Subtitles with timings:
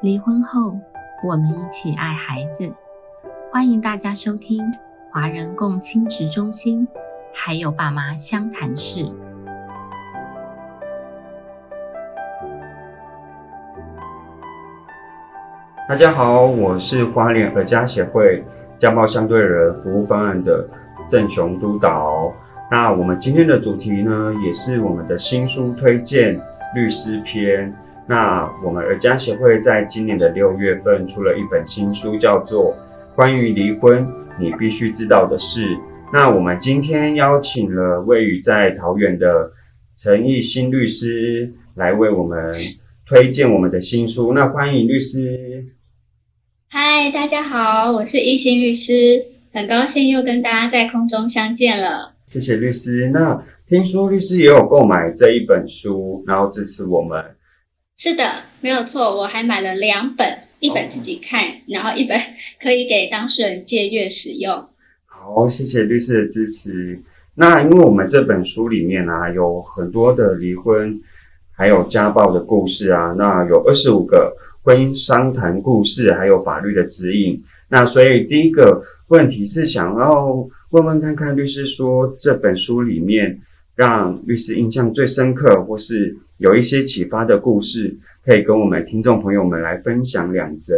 [0.00, 0.78] 离婚后，
[1.22, 2.70] 我们一起爱孩子。
[3.50, 4.60] 欢迎大家收听
[5.10, 6.86] 华人共亲职中心，
[7.32, 9.04] 还有爸妈相谈室。
[15.88, 18.44] 大家好，我是花莲儿家协会
[18.78, 20.68] 家暴相对人服务方案的
[21.08, 22.32] 郑雄督导。
[22.70, 26.38] 那我们今天的主题呢，也是我们的新书推荐
[26.74, 27.74] 律师篇。
[28.06, 32.74] 那我们儿家协会在今年的六月份出了一本新书，叫做
[33.16, 34.06] 《关于离婚
[34.38, 35.74] 你必须知道的事》。
[36.12, 39.50] 那我们今天邀请了位于在桃园的
[39.96, 42.54] 陈义新律师来为我们
[43.06, 44.34] 推荐我们的新书。
[44.34, 45.64] 那欢迎律师。
[46.68, 52.12] 嗨，大家好，我是一心律师，很高兴又跟大家在空中相见了。
[52.28, 53.08] 谢谢律师。
[53.14, 57.24] 那听说律师也有购买这一本书，然后支持我们。
[57.96, 62.18] 是的，没有错，我还买了两本，一本自己看，然后一本
[62.60, 64.68] 可以给当事人借阅使用。
[65.06, 67.00] 好，谢谢律师的支持。
[67.36, 71.00] 那因为我们这本书里面呢，有很多的离婚
[71.56, 74.36] 还有家暴的故事啊，那有二十五个。
[74.64, 77.44] 婚姻商谈故事，还有法律的指引。
[77.68, 83.38] 那所以第一个问题是想要问问看看律师，说这本书里面
[83.76, 90.74] 让律师印象最深刻，或是有一些启发的故事，可以跟我们听众朋友们来分享两则。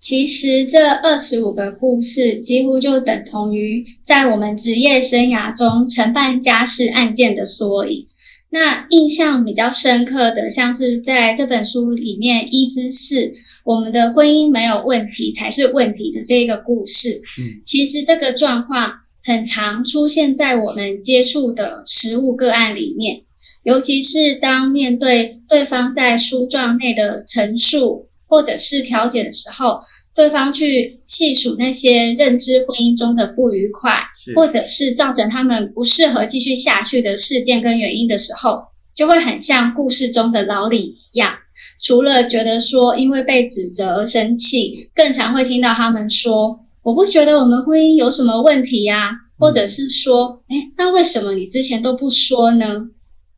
[0.00, 8.06] 其实这二十五个故事，几乎就等同于在我们职业生涯中承办家事案件的缩影。
[8.50, 17.20] 那印象比较深刻的，像是在这本书里面一之四，我们的婚姻没有问题才是问题的这个故事。
[17.38, 18.92] 嗯，其实这个状况
[19.22, 23.22] 很常出现在我们接触的实物个案里面，
[23.68, 29.80] 尤其是当面对对方在书状内的陈述或者是调解的时候。
[30.14, 34.02] 对方去细数那些认知婚姻中的不愉快，
[34.34, 38.64] 或者是造成他们不适合继续下去的事件跟原因的时候，
[38.96, 41.34] 就会很像故事中的老李一样。
[41.80, 52.88] 除了觉得说因为被指责而生气，更常会听到他们说：“我不觉得我们婚姻有什么问题呀。”或者是说：“哎，那为什么你之前都不说呢？”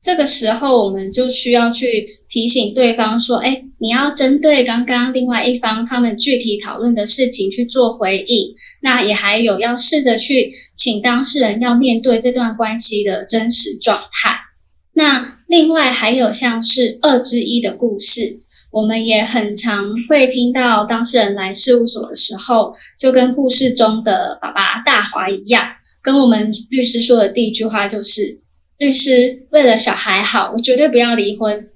[0.03, 8.55] 这个时候，我们就需要去提醒对方说：“哎，你要针对刚刚另外一方他们具体讨论的事情去做回应。
[8.81, 14.39] 那也还有要试着去请当事人要面对这段关系的真实状态。
[14.95, 18.41] 那另外还有像是二之一的故事，
[18.71, 25.63] 我们也很常会听到当事人来事务所的时候，就跟故事中的爸爸大华一样，
[26.01, 28.41] 跟我们律师说的第一句话就是。”
[28.81, 31.69] 律师为了小孩好，我绝对不要离婚。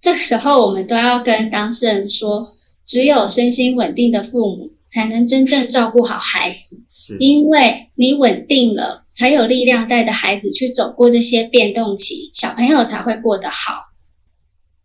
[0.00, 2.46] 这个时候，我们都要跟当事人说，
[2.86, 6.80] 只有身心稳定的父母才能真正照顾好孩子，
[7.18, 13.88] 因为你稳定了，才有力量带着孩子去走过这些变动期，小朋友才会过得好。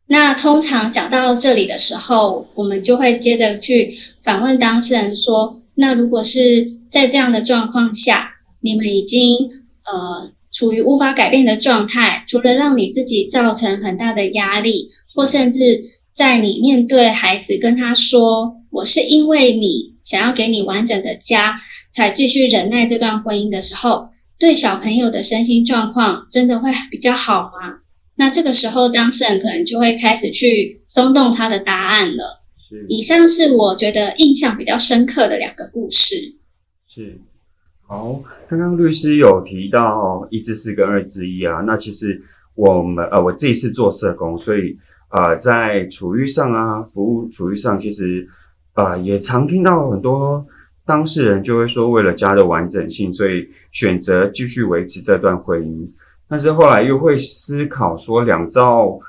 [0.07, 9.51] 那通常讲到这里的时候，我们就会接着去反问当事人说：那如果是在这样的状况下，你们已经
[9.85, 10.31] 呃。
[10.57, 24.09] 处于无法改变的状态，除了让你自己造成很大的压力，或甚至在你面对孩子跟他说“我是因为你想要给你完整的家，才继续忍耐这段婚姻”的时候，
[24.39, 27.81] 对小朋友的身心状况真的会比较好吗？
[28.15, 32.41] 那这个时候当事人可能就会开始去松动他的答案了。
[32.89, 36.35] 以上是我觉得印象比较深刻的两个故事。
[36.87, 37.21] 是。
[37.89, 42.21] 好，刚刚律师有提到一至四跟二之一啊，那其实
[42.53, 44.77] 我们呃我自己是做社工，所以
[45.09, 48.27] 呃在处遇上啊，服务处遇上，其实
[48.73, 50.45] 呃也常听到很多
[50.85, 55.89] 当事人就会说，为了家的完整性，所以选择继续维持这段婚姻，
[56.27, 58.99] 但是后来又会思考说，两造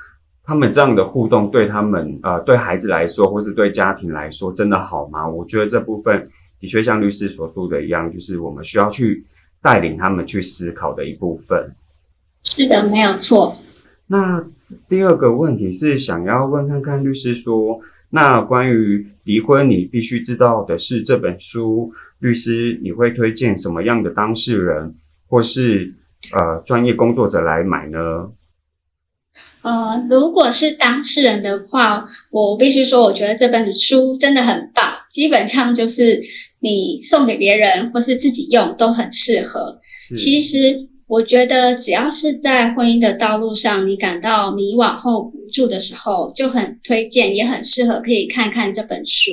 [0.45, 5.29] 他们这样的互动对他们呃对孩子来说，或是对家庭来说，真的好吗？
[5.29, 6.31] 我觉得这部分。
[6.61, 9.25] 的确，像律师所说的一样，就是我们需要去
[9.63, 11.73] 带领他们去思考的一部分。
[12.45, 13.57] 是的，没有错。
[14.07, 14.45] 那
[14.89, 24.95] 第二个问题是想要问看看律师说，那关于离婚你必须知道的是这本书，律师你会推荐什么样的当事人
[25.29, 25.93] 或是
[26.33, 28.31] 呃专业工作者来买呢？
[29.63, 36.23] 呃，如果是当事人的话，我必须说，我觉得这本书真的很棒，基本上就是。
[36.61, 39.81] 你送给别人或是自己用都很适合。
[40.17, 49.31] 其实我觉得，只要是在婚姻的道路上，你感到迷惘后无助的时候，就很推荐，也很适合可以看看这本书，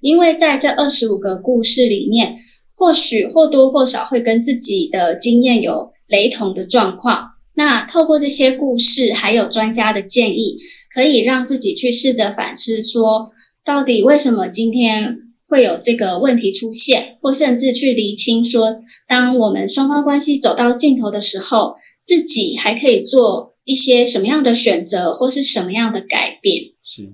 [0.00, 2.36] 因为在这二十五个故事里面，
[2.74, 7.30] 或许或多或少会跟自己的经验有雷同的状况。
[7.54, 10.58] 那透过这些故事，还有专家的建议，
[10.92, 13.30] 可以让自己去试着反思，说
[13.64, 18.76] 到底为什么今天会有这个问题出现，或甚至去厘清说，
[19.08, 26.72] 当我们双方关系走到尽头的时候，自己还可以做一些什么样的选择，或是什么样的改变。
[26.82, 27.12] 是。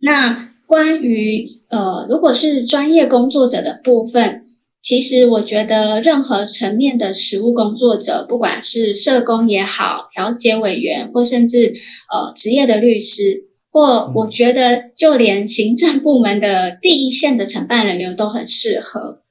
[0.00, 4.46] 那关于呃，如果是专业工作者的部分。
[4.82, 11.74] 其实我觉得，任何层面的实务工作者，不管是社工也好，调解委员，或甚至
[12.10, 19.22] 呃职业的律师，或我觉得就连行政部门的第一线的承办人员都很适合。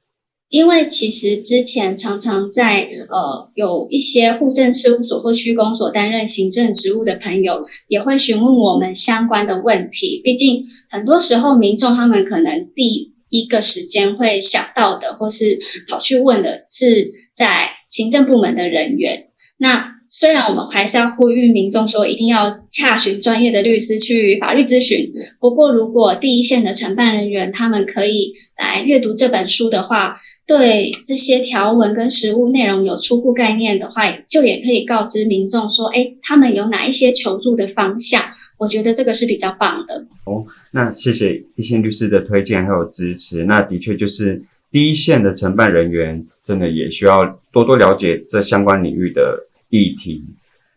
[0.49, 10.21] 因为其实之前常常在呃有一些户政事务所或区公所担任行政职务的朋友，也会询问我们相关的问题。
[10.23, 19.27] 毕竟很多时候民众他们可能第一个时间会想到的，或是跑去问的，是在行政部门的人员。
[19.55, 25.13] 那虽然我们还是要呼吁民众说，一定要洽询专业的律师去法律咨询。
[25.39, 30.17] 不过，如果第一线的承办人员他们可以来阅读这本书的话，
[30.47, 38.23] 对这些条文跟实务内容有初步概念的话，就也可以告知民众说，哎，他们有哪一些求助的方向。
[38.57, 40.05] 我觉得这个是比较棒的。
[40.25, 43.45] 哦，那谢谢一线律师的推荐还有支持。
[43.45, 50.23] 那的确就是第一线的承办人员，真的也需要多多了解这相关领域的议题。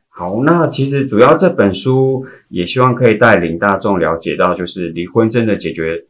[0.08, 6.04] 好，那其实主要这本书也希望可以带领大众了解到，就是离婚真的解决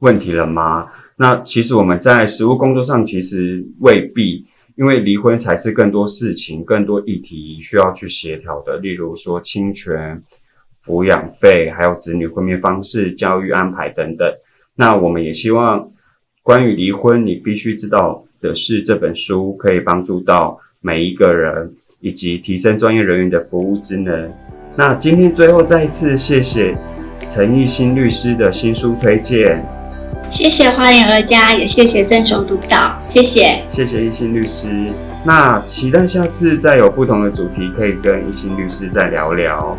[0.00, 0.88] 问题了吗？
[1.16, 4.46] 那其实我们在实务工作上其实未必，
[4.76, 10.22] 因为离婚才是更多事情、更多议题需要去协调的，例如说侵权。
[10.86, 14.32] 抚养费，还有子女分娩方式、教育安排等等。
[14.76, 15.90] 那我们也希望，
[16.44, 21.74] 关于离婚你必须知道的是，这本书可以帮助到每一个人，
[22.06, 24.30] 以及提升专业人员的服务职能。
[24.76, 26.72] 那今天最后再一次谢谢
[27.28, 29.60] 陈义新律师的新书推荐，
[30.30, 34.68] 谢谢花莲儿家，也谢谢郑雄督导，谢谢，谢谢义新律师。
[35.24, 39.76] 那期待下次再有不同的主题，可以跟义新律师再聊聊。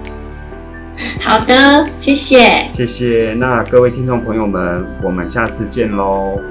[1.22, 3.34] 好的，谢谢，谢谢。
[3.38, 6.42] 那各位听众朋友们，我们下次见喽，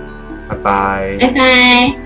[0.49, 2.06] 拜拜，拜拜。